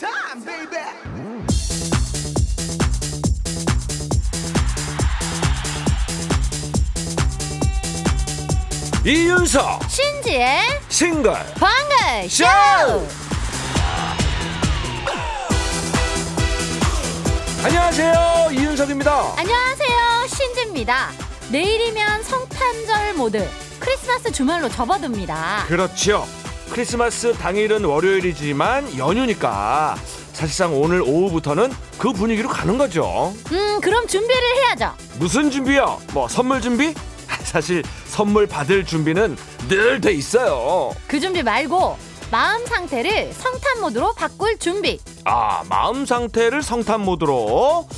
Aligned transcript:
time, 0.00 0.42
baby. 0.46 0.80
이윤석 9.04 9.90
신지의 9.90 10.60
싱글 10.88 11.32
방글 11.58 12.30
쇼! 12.30 12.44
안녕하세요 17.62 18.48
이윤석입니다 18.52 19.34
안녕하세요. 19.36 20.26
신지입니다. 20.28 21.10
내일이면 21.50 22.22
성탄절 22.22 23.14
모드 23.14 23.46
크리스마스 23.78 24.32
주말로 24.32 24.68
접어듭니다. 24.70 25.64
그렇죠 25.68 26.26
크리스마스 26.70 27.32
당일은 27.34 27.84
월요일이지만 27.84 28.96
연휴니까 28.96 29.96
사실상 30.32 30.80
오늘 30.80 31.02
오후부터는 31.02 31.72
그 31.98 32.12
분위기로 32.12 32.48
가는 32.48 32.78
거죠. 32.78 33.34
음, 33.52 33.80
그럼 33.80 34.06
준비를 34.06 34.40
해야죠. 34.56 34.94
무슨 35.18 35.50
준비요? 35.50 36.00
뭐 36.12 36.28
선물 36.28 36.60
준비? 36.60 36.94
사실 37.42 37.82
선물 38.06 38.46
받을 38.46 38.84
준비는 38.86 39.36
늘 39.68 40.00
돼 40.00 40.12
있어요. 40.12 40.92
그 41.06 41.18
준비 41.20 41.42
말고 41.42 41.98
마음 42.30 42.64
상태를 42.64 43.32
성탄 43.32 43.80
모드로 43.80 44.14
바꿀 44.14 44.56
준비. 44.58 44.98
아 45.24 45.62
마음 45.68 46.06
상태를 46.06 46.62
성탄 46.62 47.00
모드로. 47.02 47.88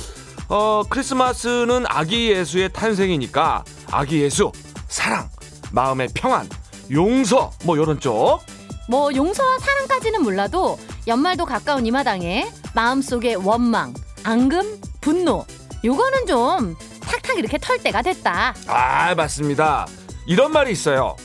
어 0.49 0.83
크리스마스는 0.89 1.85
아기 1.87 2.31
예수의 2.31 2.73
탄생이니까 2.73 3.63
아기 3.91 4.21
예수 4.21 4.51
사랑 4.87 5.29
마음의 5.71 6.09
평안 6.13 6.49
용서 6.91 7.51
뭐 7.63 7.77
요런 7.77 7.99
쪽 7.99 8.41
뭐 8.87 9.13
용서와 9.13 9.59
사랑까지는 9.59 10.21
몰라도 10.23 10.77
연말도 11.07 11.45
가까운 11.45 11.85
이 11.85 11.91
마당에 11.91 12.49
마음속의 12.73 13.35
원망, 13.37 13.93
앙금, 14.23 14.79
분노 15.01 15.45
요거는 15.83 16.27
좀 16.27 16.75
탁탁 17.01 17.37
이렇게 17.37 17.57
털 17.57 17.77
때가 17.77 18.01
됐다. 18.01 18.55
아, 18.67 19.13
맞습니다. 19.15 19.85
이런 20.25 20.51
말이 20.51 20.71
있어요. 20.71 21.15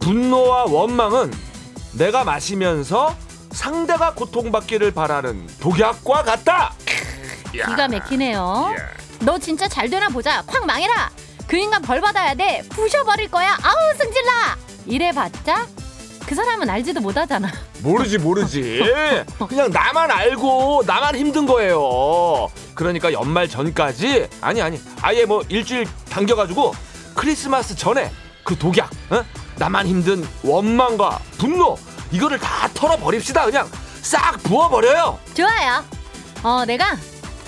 분노와 0.00 0.64
원망은 0.64 1.32
내가 1.92 2.24
마시면서 2.24 3.14
상대가 3.52 4.14
고통받기를 4.14 4.92
바라는 4.92 5.46
독약과 5.60 6.22
같다. 6.22 6.72
야. 7.58 7.66
기가 7.66 7.88
막히네요. 7.88 8.74
예. 8.78 9.24
너 9.24 9.38
진짜 9.38 9.68
잘 9.68 9.90
되나 9.90 10.08
보자. 10.08 10.42
콱 10.46 10.64
망해라. 10.64 11.10
그 11.46 11.56
인간 11.56 11.82
벌 11.82 12.00
받아야 12.00 12.34
돼. 12.34 12.62
부셔버릴 12.70 13.30
거야. 13.30 13.58
아우 13.62 13.98
승질나. 13.98 14.56
이래봤자 14.86 15.66
그 16.26 16.34
사람은 16.34 16.68
알지도 16.70 17.00
못하잖아. 17.00 17.50
모르지 17.82 18.18
모르지. 18.18 18.80
그냥 19.48 19.70
나만 19.70 20.10
알고 20.10 20.84
나만 20.86 21.16
힘든 21.16 21.46
거예요. 21.46 22.48
그러니까 22.74 23.12
연말 23.12 23.48
전까지 23.48 24.28
아니 24.40 24.62
아니 24.62 24.80
아예 25.02 25.24
뭐 25.24 25.42
일주일 25.48 25.86
당겨가지고 26.08 26.74
크리스마스 27.14 27.74
전에 27.74 28.10
그 28.44 28.56
독약, 28.56 28.90
어? 29.10 29.24
나만 29.56 29.86
힘든 29.86 30.26
원망과 30.42 31.18
분노 31.38 31.76
이거를 32.12 32.38
다 32.38 32.68
털어버립시다. 32.74 33.44
그냥 33.46 33.68
싹 34.02 34.40
부어버려요. 34.44 35.18
좋아요. 35.34 35.84
어 36.42 36.64
내가 36.64 36.96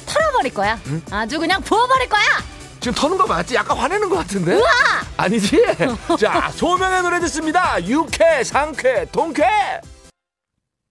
털어버릴 0.07 0.53
거야. 0.53 0.79
아주 1.11 1.39
그냥 1.39 1.62
부어버릴 1.62 2.09
거야. 2.09 2.23
지금 2.83 2.94
터는 2.97 3.16
거 3.16 3.27
맞지? 3.27 3.55
약간 3.55 3.77
화내는 3.78 4.08
것 4.08 4.16
같은데? 4.16 4.61
아니지? 5.16 5.62
자, 6.19 6.50
소명의 6.50 7.02
노래 7.02 7.20
듣습니다. 7.20 7.83
유쾌, 7.86 8.42
상쾌, 8.42 9.06
통쾌! 9.12 9.44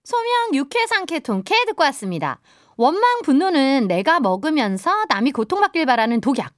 소명 0.04 0.54
육회 0.54 0.86
상쾌 0.86 1.20
통쾌 1.20 1.54
듣고 1.66 1.84
왔습니다. 1.84 2.40
원망 2.76 3.22
분노는 3.22 3.86
내가 3.88 4.20
먹으면서 4.20 5.04
남이 5.08 5.32
고통받길 5.32 5.86
바라는 5.86 6.20
독약. 6.20 6.52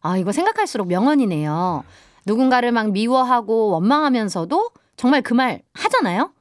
아 0.00 0.16
이거 0.16 0.32
생각할수록 0.32 0.88
명언이네요. 0.88 1.84
누군가를 2.26 2.72
막 2.72 2.90
미워하고 2.90 3.68
원망하면서도 3.70 4.70
정말 4.96 5.22
그 5.22 5.34
말 5.34 5.60
하잖아요. 5.74 6.32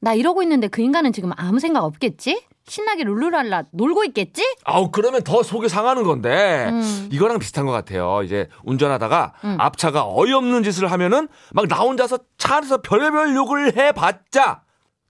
나 0.00 0.14
이러고 0.14 0.42
있는데 0.42 0.66
그 0.68 0.82
인간은 0.82 1.12
지금 1.12 1.30
아무 1.36 1.60
생각 1.60 1.84
없겠지? 1.84 2.42
신나게 2.70 3.02
룰루랄라 3.04 3.64
놀고 3.72 4.04
있겠지? 4.04 4.42
아우, 4.64 4.90
그러면 4.90 5.22
더 5.22 5.42
속이 5.42 5.68
상하는 5.68 6.04
건데, 6.04 6.68
음. 6.70 7.08
이거랑 7.12 7.38
비슷한 7.40 7.66
것 7.66 7.72
같아요. 7.72 8.22
이제 8.22 8.48
운전하다가 8.64 9.32
음. 9.44 9.56
앞차가 9.58 10.04
어이없는 10.06 10.62
짓을 10.62 10.90
하면은 10.92 11.28
막 11.52 11.66
나 11.68 11.76
혼자서 11.80 12.18
차 12.38 12.56
안에서 12.56 12.78
별의별 12.82 13.34
욕을 13.34 13.76
해봤자 13.76 14.62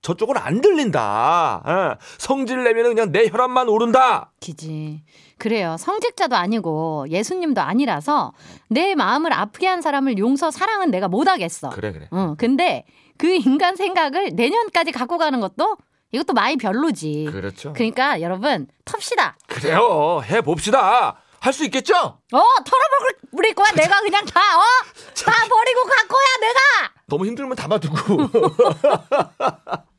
저쪽은 0.03 0.37
안 0.39 0.61
들린다. 0.63 1.63
어, 1.65 1.97
성질 2.19 2.65
내면은 2.65 2.95
그냥 2.95 3.13
내 3.13 3.29
혈압만 3.29 3.69
오른다. 3.69 4.33
기지. 4.41 5.03
그래요. 5.39 5.77
성직자도 5.79 6.37
아니고 6.37 7.07
예수님도 7.11 7.61
아니라서 7.61 8.33
내 8.69 8.95
마음을 8.95 9.33
아프게 9.33 9.67
한 9.67 9.81
사람을 9.83 10.17
용서 10.19 10.51
사랑은 10.51 10.91
내가 10.91 11.09
못하겠어. 11.09 11.71
그래, 11.71 11.93
그래. 11.93 12.09
어, 12.11 12.35
근데 12.39 12.85
그 13.19 13.27
인간 13.35 13.77
생각을 13.77 14.31
내년까지 14.35 14.93
갖고 14.93 15.19
가는 15.19 15.41
것도 15.41 15.77
이것도 16.13 16.33
많이 16.33 16.57
별로지. 16.57 17.29
그렇죠. 17.31 17.73
그러니까 17.73 18.21
여러분 18.21 18.67
텁시다. 18.85 19.37
그래요. 19.47 20.21
해 20.25 20.41
봅시다. 20.41 21.17
할 21.41 21.53
수 21.55 21.65
있겠죠? 21.65 21.95
어 21.97 22.43
털어버릴 22.65 23.55
거야. 23.55 23.73
내가 23.73 24.01
그냥 24.01 24.25
다 24.27 24.41
어? 24.59 24.63
다 25.25 25.33
버리고 25.49 25.85
갈 25.85 26.07
거야 26.07 26.37
내가. 26.41 26.61
너무 27.07 27.25
힘들면 27.27 27.57
담아두고. 27.57 27.97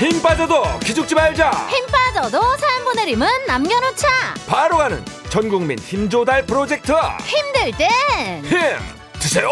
힘 0.00 0.22
빠져도 0.22 0.62
기죽지 0.78 1.14
말자. 1.14 1.50
힘 1.68 1.86
빠져도 1.88 2.40
사연 2.56 2.84
보내림은 2.84 3.26
남겨놓자. 3.46 4.08
바로 4.46 4.78
가는 4.78 5.04
전국민 5.28 5.78
힘 5.78 6.08
조달 6.08 6.46
프로젝트. 6.46 6.92
힘들 7.22 7.70
땐 7.76 8.42
힘 8.44 8.78
드세요. 9.18 9.50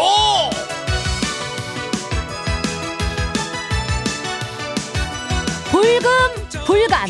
불금 5.71 6.09
불간 6.65 7.07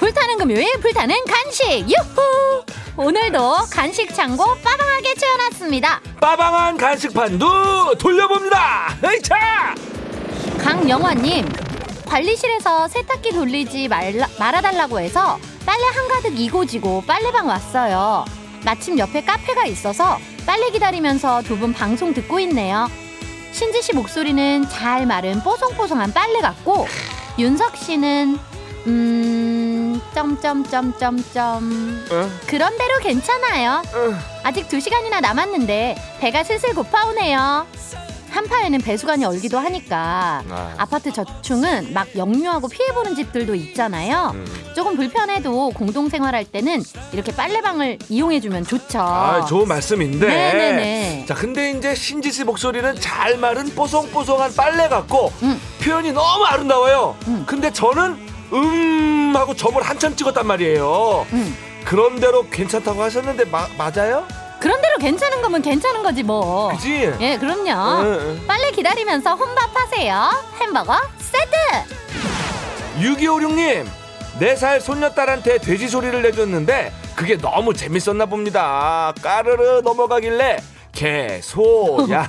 불타는 0.00 0.38
금요일 0.38 0.78
불타는 0.80 1.14
간식 1.26 1.86
유후 1.88 2.64
오늘도 2.96 3.56
간식 3.70 4.12
창고 4.14 4.54
빠방하게 4.56 5.14
채워놨습니다 5.14 6.00
빠방한 6.20 6.76
간식판도 6.76 7.94
돌려봅니다. 7.98 8.96
에이차. 9.04 9.74
강영화님 10.62 11.63
관리실에서 12.14 12.86
세탁기 12.86 13.32
돌리지 13.32 13.88
말라, 13.88 14.28
말아달라고 14.38 15.00
해서 15.00 15.36
빨래 15.66 15.82
한가득 15.82 16.38
이고지고 16.38 17.02
빨래방 17.08 17.48
왔어요 17.48 18.24
마침 18.64 18.96
옆에 19.00 19.24
카페가 19.24 19.64
있어서 19.64 20.18
빨래 20.46 20.70
기다리면서 20.70 21.42
두 21.42 21.56
분 21.56 21.72
방송 21.72 22.14
듣고 22.14 22.38
있네요 22.38 22.88
신지 23.50 23.82
씨 23.82 23.92
목소리는 23.94 24.68
잘 24.68 25.06
마른 25.06 25.40
뽀송뽀송한 25.42 26.12
빨래 26.12 26.40
같고 26.40 26.86
윤석 27.36 27.76
씨는 27.76 28.38
음 28.86 30.00
점점점점점 30.14 32.04
어? 32.12 32.30
그런 32.46 32.76
대로 32.78 32.98
괜찮아요. 33.00 33.82
어. 33.92 34.14
아직 34.44 34.68
두 34.68 34.78
시간이나 34.78 35.20
남았는데 35.20 35.96
배가 36.20 36.44
슬슬 36.44 36.74
고파오네요. 36.74 37.66
한파에는 38.34 38.80
배수관이 38.80 39.24
얼기도 39.24 39.58
하니까 39.58 40.42
아. 40.50 40.74
아파트 40.76 41.12
저층은 41.12 41.92
막 41.92 42.08
역류하고 42.16 42.66
피해보는 42.68 43.14
집들도 43.14 43.54
있잖아요. 43.54 44.32
음. 44.34 44.44
조금 44.74 44.96
불편해도 44.96 45.70
공동생활할 45.70 46.44
때는 46.44 46.82
이렇게 47.12 47.32
빨래방을 47.32 47.98
이용해주면 48.08 48.64
좋죠. 48.66 48.98
아, 49.00 49.44
좋은 49.44 49.68
말씀인데. 49.68 50.26
네네네. 50.26 51.26
자, 51.28 51.34
근데 51.34 51.70
이제 51.70 51.94
신지 51.94 52.32
씨 52.32 52.42
목소리는 52.42 52.96
잘 53.00 53.38
마른 53.38 53.72
뽀송뽀송한 53.72 54.54
빨래 54.56 54.88
같고 54.88 55.32
음. 55.42 55.60
표현이 55.80 56.12
너무 56.12 56.44
아름다워요. 56.44 57.16
음. 57.28 57.44
근데 57.46 57.72
저는 57.72 58.18
음 58.52 59.32
하고 59.36 59.54
점을 59.54 59.80
한참 59.80 60.16
찍었단 60.16 60.44
말이에요. 60.46 61.26
음. 61.32 61.56
그런 61.84 62.18
대로 62.18 62.48
괜찮다고 62.50 63.00
하셨는데 63.02 63.44
마, 63.44 63.68
맞아요? 63.78 64.26
그런 64.64 64.80
대로 64.80 64.96
괜찮은 64.96 65.42
거면 65.42 65.60
괜찮은 65.60 66.02
거지 66.02 66.22
뭐. 66.22 66.70
그지? 66.70 67.12
예, 67.20 67.36
그럼요. 67.36 68.00
응, 68.02 68.18
응. 68.18 68.46
빨래 68.46 68.70
기다리면서 68.70 69.34
혼밥하세요. 69.34 70.30
햄버거 70.58 70.96
세트. 71.18 71.54
6256님, 72.98 73.84
4살 74.40 74.80
손녀딸한테 74.80 75.58
돼지 75.58 75.86
소리를 75.86 76.22
내줬는데 76.22 76.94
그게 77.14 77.36
너무 77.36 77.74
재밌었나 77.74 78.24
봅니다. 78.24 79.12
까르르 79.20 79.82
넘어가길래 79.84 80.62
개, 80.92 81.40
소, 81.42 81.98
양, 82.08 82.26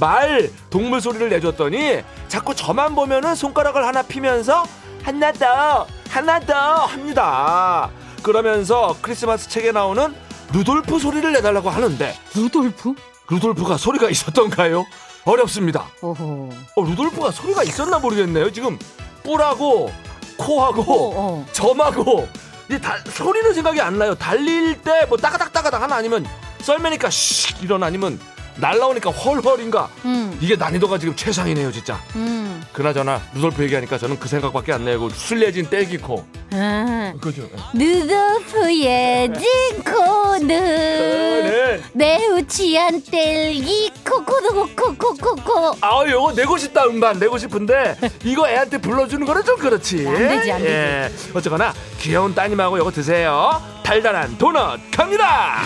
말, 0.00 0.50
동물 0.68 1.00
소리를 1.00 1.28
내줬더니 1.28 2.02
자꾸 2.26 2.56
저만 2.56 2.96
보면은 2.96 3.36
손가락을 3.36 3.86
하나 3.86 4.02
피면서 4.02 4.64
하나 5.04 5.30
더, 5.30 5.86
하나 6.10 6.40
더 6.40 6.54
합니다. 6.86 7.88
그러면서 8.20 8.96
크리스마스 9.00 9.48
책에 9.48 9.70
나오는 9.70 10.12
루돌프 10.52 10.98
소리를 10.98 11.32
내달라고 11.32 11.70
하는데 11.70 12.14
루돌프? 12.34 12.94
루돌프가 13.30 13.76
소리가 13.76 14.10
있었던가요? 14.10 14.84
어렵습니다. 15.24 15.86
오호. 16.02 16.50
어, 16.76 16.82
루돌프가 16.84 17.30
소리가 17.30 17.62
있었나 17.62 17.98
모르겠네요. 17.98 18.52
지금 18.52 18.78
뿔하고 19.22 19.92
코하고 20.36 20.82
어, 20.82 21.12
어. 21.14 21.46
점하고 21.52 22.28
이제 22.68 22.80
다, 22.80 22.96
소리는 23.06 23.54
생각이 23.54 23.80
안 23.80 23.98
나요. 23.98 24.14
달릴 24.14 24.80
때 24.82 25.06
뭐 25.08 25.16
따가닥 25.16 25.52
따가닥 25.52 25.80
하나 25.82 25.96
아니면 25.96 26.26
썰매니까 26.60 27.08
씩 27.10 27.62
이런 27.62 27.82
아니면 27.82 28.18
날라오니까 28.56 29.10
헐헐인가 29.10 29.88
음, 30.04 30.36
이게 30.40 30.56
난이도가 30.56 30.98
지금 30.98 31.14
최상이네요 31.16 31.72
진짜. 31.72 32.00
음. 32.16 32.62
그나저나 32.72 33.20
루돌프 33.34 33.62
얘기하니까 33.64 33.98
저는 33.98 34.18
그 34.18 34.28
생각밖에 34.28 34.72
안. 34.72 34.82
그 34.84 35.10
술래진 35.14 35.70
딸기코. 35.70 36.24
아, 36.52 37.12
그죠? 37.20 37.48
루돌프의 37.74 39.30
진코는 39.34 40.48
네. 40.48 41.80
매우 41.92 42.44
취한 42.46 43.02
뗄기 43.02 43.92
코코코코코코코. 44.08 45.76
아, 45.80 46.04
요거 46.08 46.32
내고 46.32 46.58
싶다 46.58 46.84
음반 46.86 47.18
내고 47.18 47.38
싶은데 47.38 47.96
이거 48.24 48.48
애한테 48.48 48.78
불러주는 48.78 49.24
거는 49.26 49.44
좀 49.44 49.56
그렇지. 49.58 50.06
안 50.06 50.14
되지, 50.16 50.52
안 50.52 50.58
되지. 50.62 50.72
예. 50.72 51.12
어쨌거나 51.34 51.72
귀여운 52.00 52.34
따님하고 52.34 52.78
요거 52.78 52.90
드세요. 52.90 53.62
달달한 53.84 54.36
도넛 54.38 54.80
갑니다. 54.90 55.62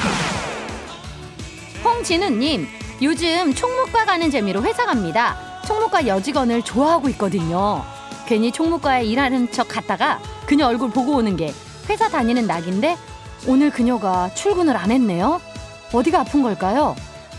홍진우님, 1.86 2.66
요즘 3.00 3.54
총무과 3.54 4.06
가는 4.06 4.28
재미로 4.28 4.60
회사 4.64 4.84
갑니다. 4.86 5.36
총무과 5.66 6.08
여직원을 6.08 6.62
좋아하고 6.62 7.08
있거든요. 7.10 7.84
괜히 8.26 8.50
총무과에 8.50 9.04
일하는 9.04 9.52
척 9.52 9.68
갔다가 9.68 10.18
그녀 10.46 10.66
얼굴 10.66 10.90
보고 10.90 11.14
오는 11.14 11.36
게 11.36 11.54
회사 11.88 12.08
다니는 12.08 12.48
낙인데 12.48 12.96
오늘 13.46 13.70
그녀가 13.70 14.34
출근을 14.34 14.76
안 14.76 14.90
했네요. 14.90 15.40
어디가 15.92 16.22
아픈 16.22 16.42
걸까요? 16.42 16.96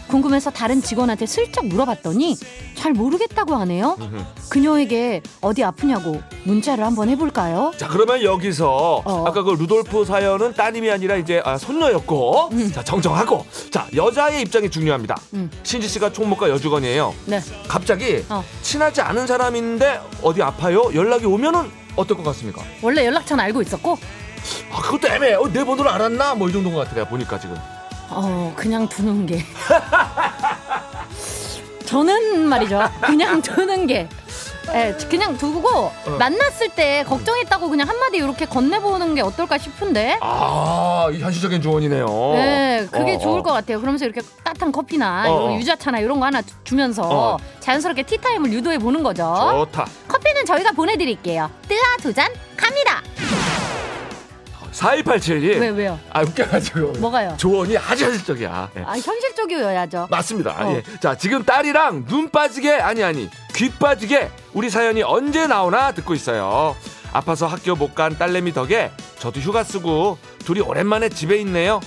궁금해서 0.08 0.50
다른 0.52 0.82
직원한테 0.82 1.26
슬쩍 1.26 1.66
물어봤더니 1.68 2.36
잘 2.76 2.94
모르겠다고 2.94 3.56
하네요. 3.56 3.98
그녀에게 4.50 5.22
어디 5.42 5.64
아프냐고 5.64 6.22
문자를 6.44 6.84
한번 6.86 7.10
해볼까요? 7.10 7.72
자 7.78 7.88
그러면 7.88 8.24
여기서 8.24 9.02
어. 9.06 9.26
아까 9.28 9.44
그 9.44 9.52
루돌프 9.52 10.06
사연은 10.06 10.54
따님이 10.54 10.90
아니라 10.92 11.16
이제 11.16 11.42
아, 11.44 11.58
손녀였고 11.58 12.50
음. 12.52 12.72
자 12.72 12.84
정정하고 12.84 13.46
자 13.72 13.88
여자의 13.96 14.42
입장이 14.42 14.70
중요합니다. 14.70 15.16
음. 15.34 15.50
신지 15.64 15.88
씨가 15.88 16.14
총무과 16.14 16.50
여직원이에요. 16.50 17.14
네. 17.26 17.42
갑자기 17.68 18.24
어. 18.30 18.44
친하지 18.62 19.02
않은 19.02 19.28
사람인데 19.28 20.00
어디 20.22 20.42
아파요? 20.42 20.90
연락이 20.94 21.26
오면은 21.26 21.70
어떨 21.96 22.16
것 22.18 22.24
같습니까? 22.26 22.62
원래 22.82 23.06
연락처는 23.08 23.44
알고 23.46 23.62
있었고, 23.64 23.98
아 24.72 24.82
그것도 24.82 25.08
애매해. 25.08 25.34
어, 25.34 25.50
내 25.52 25.64
번호를 25.66 25.90
알았나? 25.90 26.36
뭐 26.36 26.48
이 26.48 26.54
정도인 26.54 26.76
것 26.76 26.82
같아 26.82 26.94
내가 26.94 27.10
보니까 27.10 27.40
지금. 27.40 27.58
어, 28.10 28.54
그냥 28.56 28.88
두는 28.88 29.26
게. 29.26 29.44
저는 31.86 32.48
말이죠. 32.48 32.82
그냥 33.02 33.42
두는 33.42 33.88
게. 33.88 34.08
예, 34.74 34.94
그냥 35.10 35.38
두고 35.38 35.70
어. 35.70 35.94
만났을 36.20 36.68
때 36.68 37.06
걱정했다고 37.08 37.70
그냥 37.70 37.88
한마디 37.88 38.18
이렇게 38.18 38.46
건네보는 38.46 39.16
게 39.16 39.22
어떨까 39.22 39.58
싶은데. 39.58 40.18
아, 40.22 41.08
이 41.14 41.20
현실적인 41.22 41.62
조언이네요. 41.62 42.06
네, 42.34 42.86
그게 42.92 43.16
어, 43.16 43.18
좋을 43.18 43.40
어. 43.40 43.44
것 43.44 43.54
같아요. 43.54 43.80
그러면서 43.80 44.04
이렇게 44.04 44.20
따뜻한 44.44 44.74
커피나 44.74 45.24
어, 45.32 45.36
이런 45.44 45.52
어. 45.54 45.56
유자차나 45.60 46.00
이런 46.00 46.20
거 46.20 46.26
하나 46.26 46.42
주- 46.42 46.54
주면서 46.66 47.04
어. 47.04 47.38
자연스럽게 47.62 48.04
티타임을 48.04 48.52
유도해 48.52 48.78
보는 48.78 49.04
거죠. 49.04 49.24
좋다. 49.72 49.88
커피는 50.10 50.46
저희가 50.46 50.74
보내드릴게요. 50.74 51.50
뜨아 51.70 51.98
두 52.02 52.14
잔 52.14 52.30
갑니다. 52.58 53.02
4287님. 54.78 55.60
왜 55.60 55.70
왜요? 55.70 56.00
아, 56.12 56.22
웃겨가지고. 56.22 56.94
뭐가요? 57.00 57.36
조언이 57.38 57.78
아주 57.78 58.06
현실적이야. 58.06 58.70
예. 58.78 58.82
아 58.84 58.92
현실적이어야죠. 58.98 60.08
맞습니다. 60.10 60.52
어. 60.52 60.76
예. 60.76 60.84
자, 61.00 61.16
지금 61.16 61.44
딸이랑 61.44 62.06
눈 62.06 62.30
빠지게, 62.30 62.74
아니, 62.76 63.04
아니, 63.04 63.30
귀 63.56 63.72
빠지게 63.72 64.30
우리 64.54 64.70
사연이 64.70 65.02
언제 65.04 65.48
나오나 65.48 65.92
듣고 65.94 66.14
있어요. 66.14 66.76
아파서 67.14 67.48
학교 67.48 67.76
못 67.76 67.96
간 67.96 68.16
딸내미 68.18 68.54
덕에 68.54 68.92
저도 69.18 69.40
휴가 69.40 69.64
쓰고 69.64 70.20
둘이 70.46 70.60
오랜만에 70.60 71.10
집에 71.10 71.38
있네요. 71.38 71.80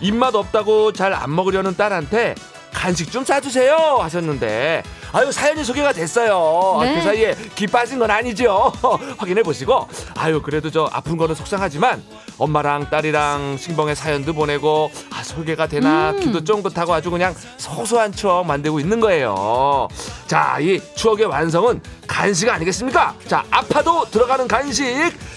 입맛 0.00 0.34
없다고 0.34 0.92
잘 0.92 1.12
안 1.12 1.34
먹으려는 1.34 1.76
딸한테 1.76 2.34
간식 2.72 3.10
좀 3.10 3.24
싸주세요 3.24 3.76
하셨는데 4.00 4.82
아유 5.12 5.32
사연이 5.32 5.64
소개가 5.64 5.92
됐어요. 5.92 6.78
네. 6.82 6.94
그 6.96 7.02
사이에 7.02 7.34
귀 7.54 7.66
빠진 7.66 7.98
건 7.98 8.10
아니죠. 8.10 8.72
확인해 9.18 9.42
보시고 9.42 9.88
아유 10.16 10.40
그래도 10.42 10.70
저 10.70 10.88
아픈 10.92 11.16
거는 11.16 11.34
속상하지만 11.34 12.02
엄마랑 12.36 12.88
딸이랑 12.90 13.56
신봉의 13.58 13.96
사연도 13.96 14.32
보내고 14.32 14.90
아 15.12 15.22
소개가 15.24 15.66
되나 15.66 16.10
음. 16.10 16.20
귀도 16.20 16.44
쫑긋하고 16.44 16.92
아주 16.94 17.10
그냥 17.10 17.34
소소한 17.56 18.12
추억 18.12 18.46
만들고 18.46 18.80
있는 18.80 19.00
거예요. 19.00 19.88
자 20.26 20.58
이 20.60 20.80
추억의 20.96 21.26
완성은 21.26 21.80
간식 22.06 22.48
아니겠습니까? 22.48 23.14
자 23.28 23.44
아파도 23.50 24.04
들어가는 24.10 24.46
간식 24.48 24.84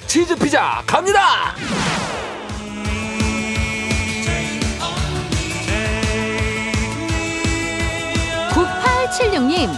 치즈 0.07 0.35
피자 0.35 0.81
갑니다. 0.87 1.53
9876님, 9.11 9.69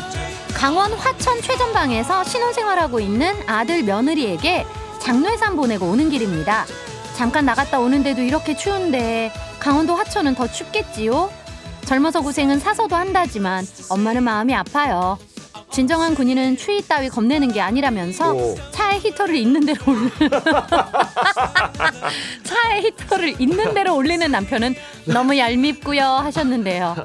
강원 0.54 0.94
화천 0.94 1.42
최전방에서 1.42 2.24
신혼생활하고 2.24 3.00
있는 3.00 3.34
아들 3.48 3.84
며느리에게 3.84 4.66
장례산 5.00 5.56
보내고 5.56 5.88
오는 5.88 6.10
길입니다. 6.10 6.66
잠깐 7.16 7.46
나갔다 7.46 7.80
오는데도 7.80 8.22
이렇게 8.22 8.56
추운데 8.56 9.32
강원도 9.60 9.96
화천은 9.96 10.36
더 10.36 10.48
춥겠지요? 10.48 11.32
젊어서 11.86 12.22
고생은 12.22 12.60
사서도 12.60 12.96
한다지만 12.96 13.66
엄마는 13.90 14.24
마음이 14.24 14.54
아파요. 14.54 15.18
진정한 15.78 16.14
군인은 16.14 16.56
추위 16.56 16.84
따위 16.88 17.10
겁내는 17.10 17.52
게 17.52 17.60
아니라면서 17.60 18.32
오. 18.32 18.56
차에 18.70 19.00
히터를 19.00 19.34
있는 19.36 19.66
대로 19.66 19.82
올리는 19.88 20.12
차에 22.44 22.82
히터를 22.82 23.42
있는 23.42 23.74
대로 23.74 23.96
올리는 23.96 24.30
남편은 24.32 24.76
너무 25.06 25.36
얄밉고요 25.36 26.04
하셨는데요. 26.04 26.96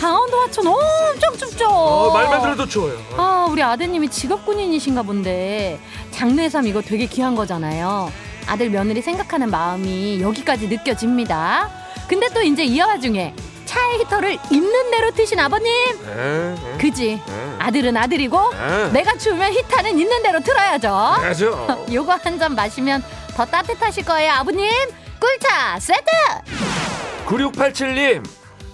강원도 0.00 0.38
화천 0.38 0.66
엄청 0.66 1.36
춥죠. 1.36 1.68
어, 1.68 2.14
말만 2.14 2.40
들어도 2.40 2.66
추워요. 2.66 2.98
아, 3.18 3.46
우리 3.50 3.62
아드님이 3.62 4.08
직업 4.08 4.46
군인이신가 4.46 5.02
본데 5.02 5.78
장례삼 6.10 6.66
이거 6.66 6.80
되게 6.80 7.04
귀한 7.04 7.34
거잖아요. 7.34 8.10
아들 8.46 8.70
며느리 8.70 9.02
생각하는 9.02 9.50
마음이 9.50 10.22
여기까지 10.22 10.68
느껴집니다. 10.68 11.68
근데 12.08 12.28
또 12.32 12.40
이제 12.40 12.64
이 12.64 12.80
와중에 12.80 13.34
차에 13.66 13.98
히터를 13.98 14.38
있는 14.50 14.90
대로 14.90 15.10
트신 15.10 15.40
아버님, 15.40 15.66
네, 16.06 16.54
네, 16.54 16.78
그지? 16.78 17.20
네. 17.26 17.53
아들은 17.64 17.96
아들이고 17.96 18.52
네. 18.52 18.90
내가 18.92 19.16
추우면 19.16 19.52
히타는 19.52 19.98
있는 19.98 20.22
대로 20.22 20.40
틀어야죠. 20.40 20.88
해야죠. 21.22 21.86
요거 21.92 22.12
한 22.22 22.38
잔 22.38 22.54
마시면 22.54 23.02
더 23.36 23.44
따뜻하실 23.44 24.04
거예요, 24.04 24.32
아버님. 24.32 24.68
꿀차 25.20 25.78
세트. 25.80 26.04
9687님 27.26 28.22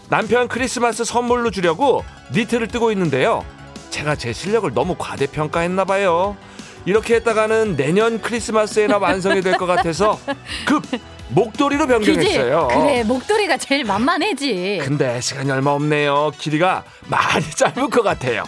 남편 0.09 0.49
크리스마스 0.49 1.05
선물로 1.05 1.51
주려고 1.51 2.05
니트를 2.33 2.67
뜨고 2.69 2.91
있는데요 2.93 3.45
제가 3.91 4.17
제 4.17 4.33
실력을 4.33 4.73
너무 4.75 4.97
과대평가했나 4.99 5.85
봐요 5.85 6.37
이렇게 6.85 7.15
했다가는 7.17 7.77
내년 7.77 8.21
크리스마스에나 8.21 8.99
완성이 8.99 9.41
될 9.43 9.57
것 9.57 9.67
같아서 9.67 10.19
급 10.67 10.83
목도리로 11.31 11.87
그지? 11.87 12.13
변경했어요 12.13 12.69
그래, 12.69 13.03
목도리가 13.05 13.57
제일 13.57 13.85
만만해지. 13.85 14.81
근데 14.83 15.21
시간이 15.21 15.51
얼마 15.51 15.71
없네요 15.73 16.33
길이가 16.39 16.85
많이 17.07 17.49
짧을 17.51 17.89
것 17.89 18.03
같아요 18.03 18.45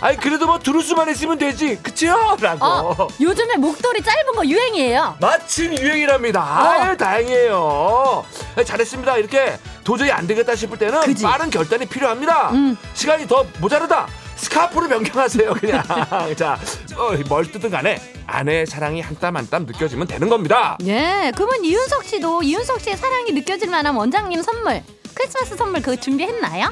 아니 0.00 0.16
그래도 0.16 0.46
뭐 0.46 0.58
두루수만 0.58 1.08
있으면 1.10 1.38
되지 1.38 1.76
그치요? 1.82 2.36
라고 2.40 2.64
어, 2.64 3.08
요즘에 3.20 3.56
목도리 3.56 4.02
짧은 4.02 4.32
거 4.34 4.44
유행이에요. 4.46 5.16
마침 5.20 5.72
유행이랍니다. 5.76 6.40
어. 6.40 6.68
아유, 6.80 6.96
다행이에요. 6.96 8.24
아, 8.56 8.64
잘했습니다. 8.64 9.16
이렇게 9.18 9.56
도저히 9.84 10.10
안 10.10 10.26
되겠다 10.26 10.54
싶을 10.56 10.78
때는 10.78 11.00
그지? 11.02 11.22
빠른 11.22 11.50
결단이 11.50 11.86
필요합니다. 11.86 12.50
음. 12.50 12.76
시간이 12.94 13.26
더 13.28 13.46
모자르다. 13.60 14.06
스카프로 14.46 14.88
변경하세요, 14.88 15.54
그냥. 15.54 15.82
자, 16.36 16.58
어, 16.96 17.12
뭘 17.28 17.50
뜨든 17.50 17.70
간에 17.70 18.00
아내의 18.26 18.66
사랑이 18.66 19.00
한 19.00 19.16
땀 19.20 19.36
한 19.36 19.46
땀 19.48 19.64
느껴지면 19.66 20.08
되는 20.08 20.28
겁니다. 20.28 20.76
예, 20.84 21.30
그러면 21.36 21.64
이윤석 21.64 22.04
씨도 22.04 22.42
이윤석 22.42 22.80
씨의 22.80 22.96
사랑이 22.96 23.30
느껴질 23.32 23.70
만한 23.70 23.94
원장님 23.94 24.42
선물, 24.42 24.82
크리스마스 25.14 25.56
선물 25.56 25.80
그거 25.80 25.94
준비했나요? 25.96 26.70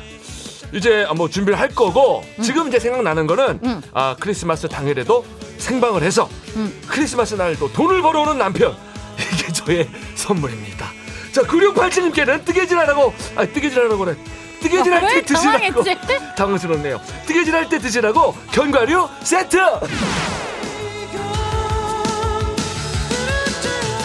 이제 0.73 1.07
뭐 1.17 1.29
준비를 1.29 1.59
할 1.59 1.69
거고 1.69 2.25
지금 2.43 2.69
이제 2.69 2.79
생각나는 2.81 3.27
거는 3.29 3.61
음. 3.65 3.83
아, 3.93 4.17
크리스마스 4.19 4.69
당일에도 4.69 5.25
생방을 5.59 6.03
해서 6.03 6.29
음. 6.57 6.81
크리스마스 6.89 7.35
날도 7.37 7.73
돈을 7.73 8.03
벌어오는 8.03 8.37
남편 8.39 8.77
이게 9.33 9.53
저의 9.53 9.89
선물입니다. 10.17 10.87
자, 11.33 11.43
9687님께는 11.43 12.45
뜨개질하라고 12.45 13.15
아, 13.37 13.47
뜨개질하라고 13.47 13.99
그래. 13.99 14.17
뜨개질할 14.71 15.05
아, 15.05 15.09
때왜 15.09 15.23
드시라고 15.23 15.59
당황했지? 15.83 16.35
당황스럽네요. 16.37 17.01
뜨개질 17.27 17.55
할 17.55 17.69
때 17.69 17.79
드시라고 17.79 18.35
견과류 18.53 19.09
세트. 19.23 19.59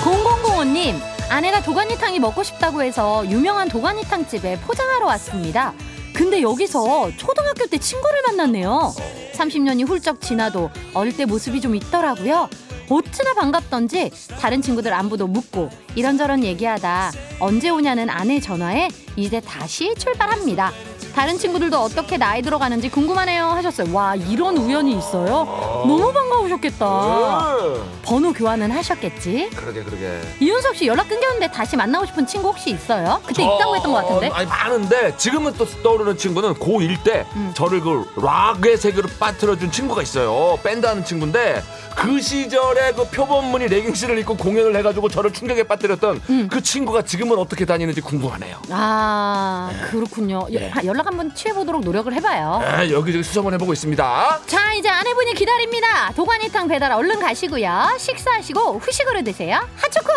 0005님, 0.04 0.96
아내가 1.30 1.62
도가니탕이 1.62 2.20
먹고 2.20 2.44
싶다고 2.44 2.84
해서 2.84 3.26
유명한 3.28 3.68
도가니탕 3.70 4.28
집에 4.28 4.60
포장하러 4.62 5.06
왔습니다. 5.08 5.74
근데 6.16 6.42
여기서 6.42 7.12
초등학교 7.18 7.66
때 7.68 7.78
친구를 7.78 8.22
만났네요. 8.28 8.94
30년이 9.34 9.86
훌쩍 9.88 10.22
지나도 10.22 10.70
어릴 10.94 11.16
때 11.16 11.26
모습이 11.26 11.60
좀 11.60 11.76
있더라고요. 11.76 12.50
어찌나 12.90 13.34
반갑던지 13.34 14.12
다른 14.40 14.62
친구들 14.62 14.94
안부도 14.94 15.28
묻고 15.28 15.70
이런저런 15.96 16.44
얘기하다 16.44 17.12
언제 17.40 17.70
오냐는 17.70 18.10
아내 18.10 18.40
전화에 18.40 18.88
이제 19.16 19.42
다시 19.42 19.94
출발합니다. 19.96 20.72
다른 21.14 21.38
친구들도 21.38 21.78
어떻게 21.78 22.18
나이 22.18 22.42
들어가는지 22.42 22.90
궁금하네요 22.90 23.46
하셨어요. 23.46 23.94
와 23.94 24.16
이런 24.16 24.58
우연이 24.58 24.98
있어요? 24.98 25.75
너무 25.88 26.12
반가우셨겠다. 26.14 27.56
음. 27.58 28.00
번호 28.04 28.34
교환은 28.34 28.72
하셨겠지? 28.72 29.50
그러게 29.56 29.84
그러게. 29.84 30.20
이윤석 30.40 30.76
씨 30.76 30.88
연락 30.88 31.08
끊겼는데 31.10 31.52
다시 31.52 31.76
만나고 31.76 32.06
싶은 32.06 32.26
친구 32.28 32.50
혹시 32.50 32.72
있어요? 32.72 33.22
그때 33.26 33.44
있다고 33.44 33.76
했던 33.76 33.92
것 33.92 34.04
같은데. 34.04 34.30
아니 34.34 34.48
많은데 34.48 35.16
지금은 35.18 35.54
또 35.54 35.66
떠오르는 35.66 36.18
친구는 36.18 36.54
고1 36.56 37.04
때 37.04 37.26
음. 37.36 37.52
저를 37.56 37.82
그 37.82 38.06
락의 38.18 38.78
세계로 38.78 39.08
빠뜨려준 39.20 39.72
친구가 39.72 40.02
있어요. 40.02 40.58
밴드 40.64 40.86
하는 40.86 41.04
친구인데 41.04 41.64
그 41.96 42.20
시절에 42.22 42.92
그 42.94 43.08
표본무늬 43.10 43.68
레깅스를 43.68 44.20
입고 44.20 44.36
공연을 44.36 44.76
해가지고 44.78 45.08
저를 45.10 45.32
충격에 45.32 45.64
빠뜨렸던 45.64 46.22
음. 46.30 46.48
그 46.52 46.62
친구가 46.62 47.04
지금은 47.04 47.38
어떻게 47.40 47.66
다니는지 47.66 48.02
궁금하네요. 48.02 48.58
아 48.70 49.72
그렇군요. 49.90 50.46
여- 50.54 50.60
네. 50.60 50.72
연락 50.84 51.08
한번 51.08 51.34
취해보도록 51.34 51.84
노력을 51.84 52.12
해봐요. 52.14 52.62
아, 52.64 52.90
여기저기 52.90 53.24
수소문 53.24 53.54
해보고 53.54 53.72
있습니다. 53.74 54.40
자 54.46 54.74
이제 54.74 54.90
아내분이 54.90 55.34
기다립니다. 55.36 55.75
도가니탕 56.16 56.68
배달 56.68 56.92
얼른 56.92 57.20
가시고요. 57.20 57.96
식사하시고 58.00 58.80
후식으로 58.80 59.24
드세요. 59.24 59.68
하초코. 59.78 60.10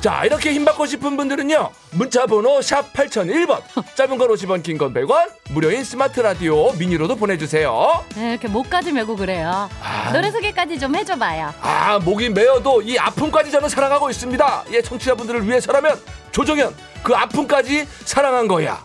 자 0.00 0.24
이렇게 0.24 0.52
힘받고 0.52 0.86
싶은 0.86 1.16
분들은요 1.16 1.70
문자 1.90 2.24
번호 2.26 2.62
샵 2.62 2.92
8001번 2.92 3.60
짧은 3.96 4.16
건 4.16 4.28
50원 4.28 4.62
긴 4.62 4.78
건 4.78 4.94
100원 4.94 5.28
무료인 5.50 5.82
스마트 5.82 6.20
라디오 6.20 6.70
미니로도 6.74 7.16
보내주세요 7.16 8.04
네, 8.14 8.30
이렇게 8.30 8.46
목까지 8.46 8.92
메고 8.92 9.16
그래요. 9.16 9.68
아. 9.82 10.12
노래 10.12 10.30
소개까지 10.30 10.78
좀 10.78 10.94
해줘봐요. 10.94 11.52
아 11.60 11.98
목이 11.98 12.28
메어도 12.28 12.82
이 12.82 12.96
아픔까지 12.96 13.50
저는 13.50 13.68
사랑하고 13.68 14.08
있습니다 14.08 14.64
예 14.70 14.80
청취자분들을 14.82 15.44
위해서라면 15.48 16.00
조정현 16.30 16.76
그 17.02 17.12
아픔까지 17.16 17.84
사랑한 18.04 18.46
거야 18.46 18.84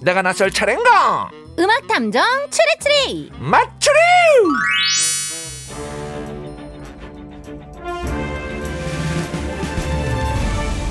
내가 0.00 0.22
나설 0.22 0.50
차례인가? 0.50 1.30
음악 1.58 1.86
탐정 1.88 2.22
추리추리. 2.50 3.30
맞추리! 3.38 3.96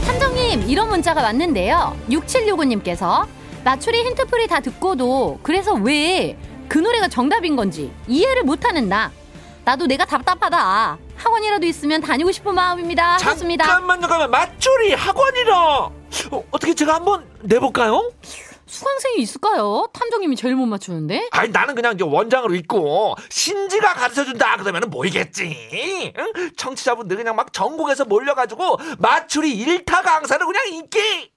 탐정님 0.05 0.69
이런 0.69 0.89
문자가 0.89 1.21
왔는데요. 1.21 1.95
6765님께서 2.09 3.27
맞추리 3.63 4.03
힌트풀이 4.05 4.47
다 4.47 4.59
듣고도 4.59 5.39
그래서 5.43 5.73
왜 5.73 6.37
그 6.69 6.79
노래가 6.79 7.07
정답인 7.07 7.55
건지 7.55 7.93
이해를 8.09 8.43
못하는 8.43 8.89
나. 8.89 9.09
나도 9.63 9.87
내가 9.87 10.03
답답하다. 10.03 10.97
학원이라도 11.15 11.65
있으면 11.65 12.01
다니고 12.01 12.29
싶은 12.33 12.53
마음입니다. 12.53 13.13
하셨습니다. 13.13 13.63
잠깐만 13.65 14.01
잠깐만 14.01 14.29
맞추리 14.31 14.93
학원이라. 14.93 15.55
어, 16.31 16.43
어떻게 16.51 16.73
제가 16.73 16.95
한번 16.95 17.25
내볼까요? 17.41 18.11
수강생이 18.67 19.21
있을까요? 19.21 19.87
탐정님이 19.93 20.35
제일 20.35 20.55
못 20.55 20.65
맞추는데 20.65 21.29
아니 21.31 21.49
나는 21.49 21.73
그냥 21.75 21.93
이제 21.93 22.03
원장으로 22.03 22.53
있고 22.55 23.15
신지가 23.29 23.93
가르쳐 23.93 24.23
준다 24.25 24.57
그러면은 24.57 24.89
모이겠지 24.89 26.13
응? 26.17 26.51
청취자분들 26.55 27.17
그냥 27.17 27.35
막 27.35 27.53
전국에서 27.53 28.05
몰려가지고 28.05 28.77
맞추리 28.99 29.53
일타 29.57 30.01
강사를 30.01 30.45
그냥 30.45 30.67
인기 30.69 31.31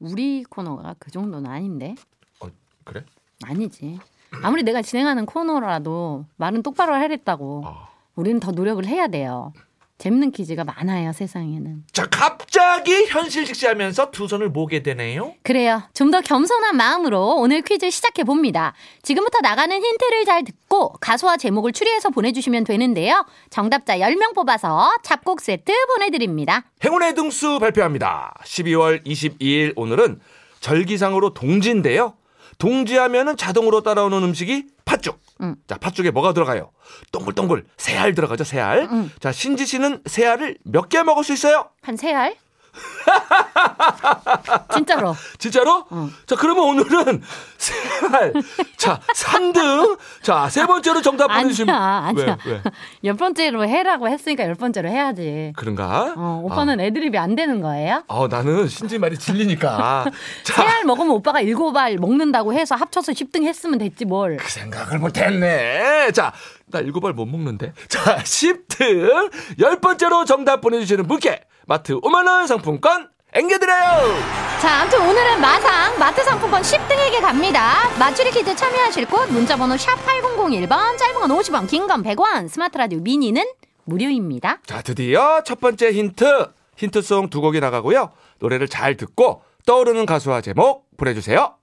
우리 0.00 0.44
코너가 0.44 0.94
그 0.98 1.10
정도는 1.10 1.50
아닌데 1.50 1.94
어, 2.40 2.48
그래? 2.84 3.04
아니지 3.44 3.98
아무리 4.42 4.62
내가 4.62 4.82
진행하는 4.82 5.26
코너라도 5.26 6.26
말은 6.36 6.62
똑바로 6.62 6.94
하랬다고 6.94 7.62
어. 7.66 7.88
우리는 8.14 8.40
더 8.40 8.52
노력을 8.52 8.84
해야 8.86 9.08
돼요 9.08 9.52
재밌는 9.98 10.30
퀴즈가 10.30 10.62
많아요 10.64 11.12
세상에는 11.12 11.84
자 11.92 12.06
갑자기 12.06 13.04
현실 13.08 13.44
직시하면서 13.44 14.10
두 14.12 14.28
손을 14.28 14.48
모게 14.48 14.82
되네요 14.82 15.34
그래요. 15.42 15.82
좀 15.94 16.08
더 16.12 16.20
겸손한 16.22 16.76
마음으로 16.76 17.34
오늘 17.36 17.60
퀴즈 17.62 17.90
시작해 17.90 18.24
봅니다. 18.24 18.72
지금부터 19.02 19.40
나가는 19.42 19.76
힌트를 19.76 20.24
잘 20.24 20.42
듣고 20.44 20.92
가수와 21.00 21.36
제목을 21.36 21.72
추리해서 21.72 22.08
보내주시면 22.10 22.64
되는데요. 22.64 23.26
정답자 23.50 23.98
10명 23.98 24.34
뽑아서 24.34 24.90
잡곡 25.02 25.40
세트 25.42 25.72
보내드립니다. 25.94 26.64
행운의 26.84 27.14
등수 27.14 27.58
발표합니다 27.58 28.34
12월 28.44 29.04
22일 29.04 29.72
오늘은 29.76 30.20
절기상으로 30.60 31.34
동지인데요 31.34 32.14
동지하면은 32.58 33.36
자동으로 33.36 33.82
따라오는 33.82 34.22
음식이 34.22 34.66
팥죽 34.84 35.20
음. 35.40 35.56
자 35.66 35.76
팥죽에 35.78 36.10
뭐가 36.10 36.32
들어가요 36.32 36.70
동글동글 37.12 37.64
새알 37.76 38.14
들어가죠 38.14 38.44
새알 38.44 38.88
음. 38.90 39.12
자 39.20 39.32
신지 39.32 39.64
씨는 39.66 40.02
새알을 40.06 40.58
몇 40.64 40.88
개 40.88 41.02
먹을 41.02 41.22
수 41.24 41.32
있어요 41.32 41.70
한 41.82 41.96
세 41.96 42.12
알? 42.12 42.36
진짜로. 44.72 45.14
진짜로? 45.38 45.84
응. 45.92 46.12
자, 46.26 46.36
그러면 46.36 46.64
오늘은 46.64 47.22
세알. 47.58 48.32
자, 48.76 49.00
3등. 49.14 49.98
자, 50.22 50.48
세 50.48 50.66
번째로 50.66 51.02
정답 51.02 51.28
보내주시면. 51.28 51.74
아니야, 51.74 52.04
아니야. 52.08 52.38
왜, 52.44 52.52
왜? 52.52 52.62
열 53.04 53.14
번째로 53.14 53.66
해라고 53.66 54.08
했으니까 54.08 54.44
열 54.44 54.54
번째로 54.54 54.88
해야지. 54.88 55.52
그런가? 55.56 56.14
어, 56.16 56.40
오빠는 56.44 56.80
애드립이 56.80 57.18
안 57.18 57.34
되는 57.34 57.60
거예요? 57.60 58.04
아, 58.08 58.14
어, 58.14 58.28
나는 58.28 58.68
신지 58.68 58.98
말이 58.98 59.18
질리니까. 59.18 60.04
세 60.44 60.52
자, 60.52 60.62
알 60.62 60.84
먹으면 60.84 61.10
오빠가 61.12 61.40
일곱 61.40 61.76
알 61.76 61.96
먹는다고 61.96 62.52
해서 62.52 62.74
합쳐서 62.74 63.12
10등 63.12 63.44
했으면 63.44 63.78
됐지 63.78 64.04
뭘. 64.04 64.36
그 64.36 64.50
생각을 64.50 64.98
못 64.98 65.16
했네. 65.18 66.10
자, 66.12 66.32
나 66.70 66.80
일곱 66.80 67.04
알 67.04 67.12
못 67.12 67.26
먹는데. 67.26 67.72
자, 67.88 68.18
10등. 68.18 69.30
열 69.60 69.80
번째로 69.80 70.24
정답 70.24 70.60
보내주시는 70.60 71.06
분께 71.06 71.42
마트 71.66 71.94
5만원 72.00 72.46
상품권 72.46 73.08
앵겨드려요. 73.32 74.14
자, 74.60 74.80
아무튼 74.82 75.00
오늘은 75.06 75.40
마상 75.40 75.98
마트 75.98 76.22
상품권 76.24 76.62
10등에게 76.62 77.20
갑니다. 77.20 77.88
맞추리 77.98 78.30
퀴즈 78.30 78.54
참여하실 78.56 79.06
곳 79.06 79.30
문자번호 79.30 79.76
샵 79.76 79.94
8001번, 80.04 80.96
짧은 80.98 81.20
건 81.20 81.30
50원, 81.30 81.68
긴 81.68 81.86
건 81.86 82.02
100원, 82.02 82.48
스마트 82.48 82.78
라디오 82.78 83.00
미니는 83.00 83.44
무료입니다. 83.84 84.58
자, 84.66 84.82
드디어 84.82 85.42
첫 85.44 85.60
번째 85.60 85.92
힌트. 85.92 86.46
힌트송 86.76 87.28
두 87.30 87.40
곡이 87.40 87.58
나가고요. 87.60 88.10
노래를 88.38 88.68
잘 88.68 88.96
듣고 88.96 89.42
떠오르는 89.66 90.06
가수와 90.06 90.40
제목 90.40 90.86
보내주세요. 90.96 91.54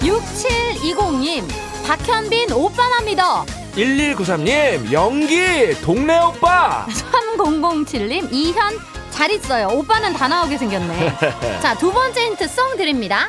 6720님, 0.00 1.44
박현빈 1.86 2.48
믿어. 3.06 3.44
1193님, 3.76 4.92
연기, 4.92 5.74
동네 5.82 6.18
오빠. 6.20 6.86
3007님, 6.90 8.28
이현 8.32 8.78
잘 9.10 9.30
있어요. 9.32 9.66
오빠는 9.68 10.12
다 10.12 10.28
나오게 10.28 10.56
생겼네. 10.58 11.18
자, 11.60 11.76
두 11.76 11.92
번째 11.92 12.26
힌트 12.26 12.46
송 12.48 12.76
드립니다. 12.76 13.28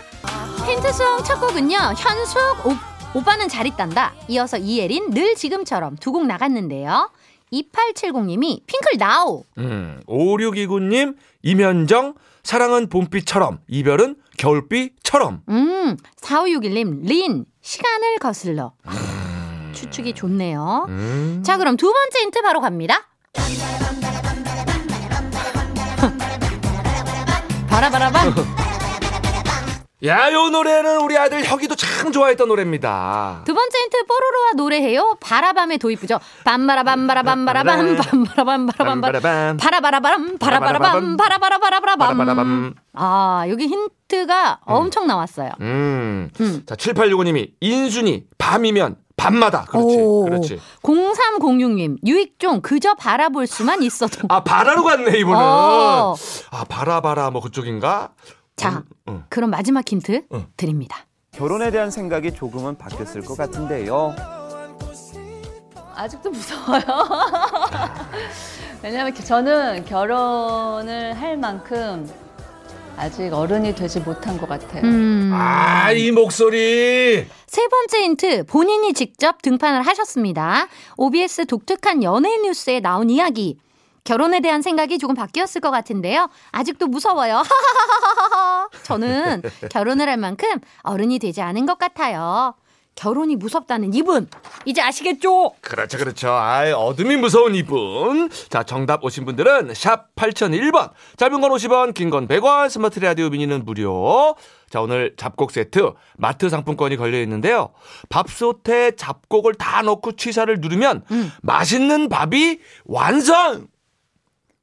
힌트 0.67 0.91
송 0.93 1.23
첫 1.23 1.39
곡은요, 1.39 1.75
현숙, 1.97 2.65
오, 2.67 2.75
오빠는 3.19 3.47
잘 3.49 3.65
있단다. 3.65 4.13
이어서 4.27 4.57
이예린, 4.57 5.09
늘 5.11 5.35
지금처럼 5.35 5.95
두 5.97 6.11
곡 6.11 6.25
나갔는데요. 6.27 7.09
2870님이 7.51 8.61
핑클 8.67 8.97
나우. 8.99 9.43
음, 9.57 9.99
5629님, 10.07 11.15
이면정, 11.41 12.13
사랑은 12.43 12.89
봄비처럼, 12.89 13.59
이별은 13.67 14.15
겨울비처럼. 14.37 15.41
음, 15.49 15.97
4561님, 16.21 17.07
린, 17.07 17.45
시간을 17.61 18.17
거슬러. 18.19 18.73
추측이 19.75 20.13
좋네요. 20.13 20.85
음. 20.89 21.43
자, 21.45 21.57
그럼 21.57 21.77
두 21.77 21.91
번째 21.91 22.19
힌트 22.19 22.41
바로 22.41 22.61
갑니다. 22.61 23.07
바라바라밤. 27.69 28.33
야, 30.05 30.31
요 30.31 30.49
노래는 30.49 31.01
우리 31.01 31.17
아들 31.17 31.43
혁이도 31.43 31.75
참 31.75 32.11
좋아했던 32.11 32.47
노래입니다. 32.47 33.41
두 33.45 33.53
번째 33.55 33.77
힌트 33.79 34.05
뽀로로와 34.05 34.51
노래해요. 34.55 35.17
바라밤의 35.19 35.79
도입부죠. 35.79 36.19
밤바라 36.43 36.83
밤바라 36.83 37.23
밤바라 37.23 37.63
밤 37.63 37.95
밤바라 37.97 38.43
밤바라밤 38.43 39.01
빰바라밤. 39.01 39.59
바라바라바람 39.59 40.37
바라바라 40.37 40.79
밤 40.79 41.17
바라바라바라밤 41.17 41.97
바라바라 41.97 42.35
밤. 42.35 42.73
아 42.93 43.45
여기 43.49 43.65
힌트가 43.67 44.59
엄청 44.65 45.07
나왔어요. 45.07 45.49
음. 45.61 46.29
음. 46.39 46.63
자, 46.67 46.75
7865님이 46.75 47.51
인순이 47.61 48.25
밤이면 48.37 48.97
밤마다. 49.17 49.65
그렇지. 49.65 49.95
오. 49.97 50.25
그렇지. 50.25 50.59
0306님 50.83 51.97
유익종 52.05 52.61
그저 52.61 52.93
바라볼 52.95 53.47
수만 53.47 53.81
있어도 53.83 54.27
아, 54.29 54.43
바라로 54.43 54.83
갔네, 54.83 55.17
이분은. 55.19 55.39
어. 55.39 56.15
아, 56.51 56.63
바라바라 56.65 57.31
뭐 57.31 57.41
그쪽인가? 57.41 58.11
자 58.55 58.83
응. 59.07 59.23
그럼 59.29 59.49
마지막 59.49 59.89
힌트 59.89 60.23
응. 60.33 60.47
드립니다. 60.57 61.05
결혼에 61.31 61.71
대한 61.71 61.91
생각이 61.91 62.33
조금은 62.33 62.77
바뀌었을 62.77 63.21
것 63.21 63.37
같은데요. 63.37 64.15
아직도 65.95 66.29
무서워요. 66.29 66.83
왜냐면 68.83 69.13
저는 69.15 69.85
결혼을 69.85 71.13
할 71.19 71.37
만큼 71.37 72.09
아직 72.97 73.33
어른이 73.33 73.75
되지 73.75 73.99
못한 73.99 74.37
것 74.37 74.47
같아요. 74.47 74.83
음. 74.83 75.31
아, 75.33 75.91
이 75.91 76.11
목소리. 76.11 77.25
세 77.47 77.67
번째 77.67 78.03
힌트 78.03 78.45
본인이 78.45 78.93
직접 78.93 79.41
등판을 79.41 79.81
하셨습니다. 79.83 80.67
OBS 80.97 81.45
독특한 81.45 82.03
연예 82.03 82.37
뉴스에 82.37 82.79
나온 82.79 83.09
이야기. 83.09 83.57
결혼에 84.03 84.39
대한 84.39 84.61
생각이 84.61 84.99
조금 84.99 85.15
바뀌었을 85.15 85.61
것 85.61 85.71
같은데요. 85.71 86.29
아직도 86.51 86.87
무서워요. 86.87 87.41
저는 88.83 89.41
결혼을 89.69 90.07
할 90.07 90.17
만큼 90.17 90.47
어른이 90.83 91.19
되지 91.19 91.41
않은 91.41 91.65
것 91.65 91.77
같아요. 91.79 92.53
결혼이 92.95 93.35
무섭다는 93.35 93.93
이분 93.93 94.27
이제 94.65 94.81
아시겠죠? 94.81 95.51
그렇죠, 95.61 95.97
그렇죠. 95.97 96.31
아이, 96.31 96.71
어둠이 96.71 97.17
무서운 97.17 97.53
이분. 97.53 98.29
자, 98.49 98.63
정답 98.63 99.03
오신 99.03 99.25
분들은 99.25 99.73
샵 99.73 100.15
8001번. 100.15 100.91
짧은 101.17 101.41
건 101.41 101.51
50원, 101.51 101.93
긴 101.93 102.09
건 102.09 102.27
100원, 102.27 102.69
스마트 102.69 102.99
라디오 102.99 103.29
미니는 103.29 103.65
무료. 103.65 104.35
자, 104.69 104.81
오늘 104.81 105.13
잡곡 105.17 105.51
세트 105.51 105.91
마트 106.17 106.49
상품권이 106.49 106.95
걸려 106.97 107.19
있는데요. 107.21 107.69
밥솥에 108.09 108.95
잡곡을 108.95 109.55
다 109.55 109.81
넣고 109.81 110.13
취사를 110.13 110.53
누르면 110.59 111.03
음. 111.11 111.31
맛있는 111.41 112.09
밥이 112.09 112.59
완성! 112.85 113.67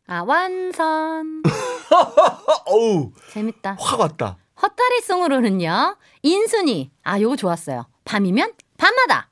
아 0.08 0.22
어, 0.22 0.24
어우, 2.66 3.12
재밌다. 3.32 3.76
확 3.78 4.00
왔다. 4.00 4.36
헛다리송으로는요. 4.60 5.96
인순이 6.22 6.90
아 7.02 7.20
요거 7.20 7.36
좋았어요. 7.36 7.86
밤이면 8.04 8.52
밤마다. 8.78 9.28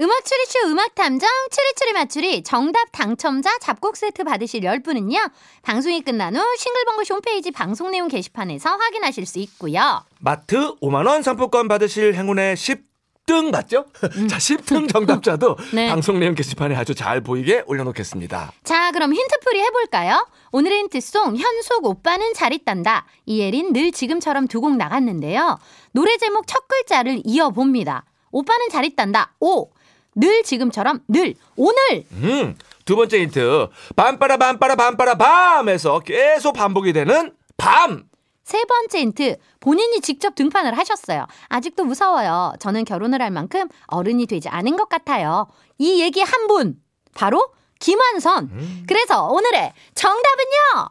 음악 0.00 0.24
추리쇼 0.24 0.60
음악 0.68 0.94
탐정 0.94 1.28
추리추리 1.50 1.92
맞추리 1.92 2.42
정답 2.42 2.90
당첨자 2.90 3.58
잡곡 3.58 3.98
세트 3.98 4.24
받으실 4.24 4.62
10분은요. 4.62 5.30
방송이 5.62 6.00
끝난 6.00 6.34
후 6.34 6.42
싱글벙글 6.56 7.04
홈페이지 7.10 7.50
방송 7.50 7.90
내용 7.90 8.08
게시판에서 8.08 8.70
확인하실 8.70 9.26
수 9.26 9.38
있고요. 9.40 10.02
마트 10.20 10.74
5만 10.80 11.06
원 11.06 11.22
상품권 11.22 11.68
받으실 11.68 12.14
행운의 12.14 12.56
10등 12.56 13.50
맞죠? 13.52 13.84
자, 14.30 14.38
10등 14.38 14.90
정답자도 14.90 15.56
네. 15.74 15.90
방송 15.90 16.18
내용 16.18 16.34
게시판에 16.34 16.74
아주 16.76 16.94
잘 16.94 17.20
보이게 17.20 17.62
올려놓겠습니다. 17.66 18.52
자, 18.64 18.90
그럼 18.92 19.12
힌트풀이 19.12 19.60
해볼까요? 19.60 20.26
오늘의 20.52 20.78
힌트송 20.78 21.36
현숙 21.36 21.84
오빠는 21.84 22.32
잘 22.32 22.54
있단다. 22.54 23.04
이예린 23.26 23.74
늘 23.74 23.92
지금처럼 23.92 24.48
두 24.48 24.60
곡 24.62 24.76
나갔는데요. 24.76 25.58
노래 25.92 26.16
제목 26.18 26.46
첫 26.46 26.66
글자를 26.68 27.20
이어봅니다. 27.24 28.04
오빠는 28.30 28.68
잘 28.70 28.84
있단다. 28.84 29.34
오. 29.40 29.70
늘 30.16 30.42
지금처럼 30.42 31.00
늘 31.08 31.34
오늘 31.56 32.04
음, 32.12 32.56
두 32.84 32.96
번째 32.96 33.20
힌트. 33.22 33.68
밤바라 33.96 34.36
밤바라 34.36 34.74
밤바라 34.76 35.14
밤에서 35.16 36.00
계속 36.00 36.52
반복이 36.52 36.92
되는 36.92 37.32
밤. 37.56 38.04
세 38.44 38.64
번째 38.64 38.98
힌트 39.00 39.36
본인이 39.60 40.00
직접 40.00 40.34
등판을 40.34 40.76
하셨어요. 40.76 41.26
아직도 41.48 41.84
무서워요. 41.84 42.54
저는 42.58 42.84
결혼을 42.84 43.22
할 43.22 43.30
만큼 43.30 43.68
어른이 43.86 44.26
되지 44.26 44.48
않은 44.48 44.76
것 44.76 44.88
같아요. 44.88 45.46
이 45.78 46.00
얘기 46.02 46.20
한 46.20 46.46
분 46.48 46.74
바로 47.14 47.52
김완선. 47.78 48.84
그래서 48.88 49.26
오늘의 49.28 49.72
정답은요. 49.94 50.88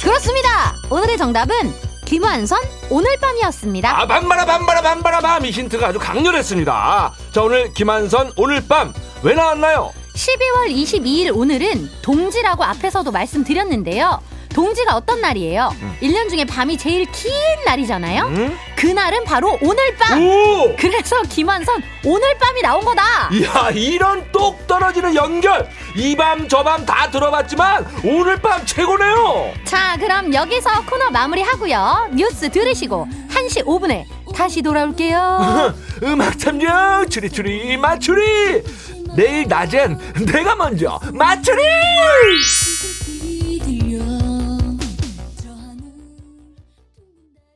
그렇습니다. 0.00 0.74
오늘의 0.90 1.16
정답은 1.18 1.54
김완선 2.04 2.58
오늘 2.90 3.16
밤이었습니다. 3.18 4.00
아, 4.02 4.06
밤바라 4.06 4.44
밤바라 4.44 4.82
밤바라 4.82 5.20
밤. 5.20 5.44
이 5.44 5.50
힌트가 5.50 5.88
아주 5.88 5.98
강렬했습니다. 5.98 7.14
자, 7.32 7.42
오늘 7.42 7.72
김한선 7.72 8.32
오늘 8.36 8.62
밤 8.66 8.92
왜 9.22 9.34
나왔나요? 9.34 9.92
12월 10.14 10.70
22일 10.70 11.34
오늘은 11.34 11.90
동지라고 12.02 12.62
앞에서도 12.62 13.10
말씀드렸는데요. 13.10 14.20
동지가 14.54 14.94
어떤 14.96 15.20
날이에요? 15.20 15.74
1년 16.00 16.30
중에 16.30 16.44
밤이 16.44 16.78
제일 16.78 17.04
긴 17.10 17.32
날이잖아요. 17.66 18.22
음? 18.26 18.58
그날은 18.76 19.24
바로 19.24 19.58
오늘 19.60 19.94
밤. 19.96 20.22
오! 20.22 20.74
그래서 20.78 21.20
김한선 21.22 21.82
오늘 22.04 22.38
밤이 22.38 22.62
나온 22.62 22.84
거다. 22.84 23.02
이야, 23.32 23.70
이런 23.74 24.30
똑 24.30 24.66
떨어지는 24.66 25.14
연결. 25.14 25.68
이 25.96 26.14
밤 26.16 26.48
저 26.48 26.62
밤 26.62 26.86
다 26.86 27.10
들어봤지만 27.10 27.86
오늘 28.04 28.40
밤 28.40 28.64
최고네요. 28.64 29.52
자, 29.64 29.96
그럼 29.98 30.32
여기서 30.32 30.70
코너 30.88 31.10
마무리 31.10 31.42
하고요. 31.42 32.10
뉴스 32.12 32.48
들으시고 32.50 33.08
1시 33.30 33.64
5분에 33.64 34.04
다시 34.34 34.62
돌아올게요. 34.62 35.74
음악 36.04 36.38
참정 36.38 37.08
추리추리 37.08 37.76
맞추리. 37.76 38.62
내일 39.16 39.46
낮엔 39.48 39.98
내가 40.26 40.54
먼저 40.56 41.00
맞추리. 41.12 41.62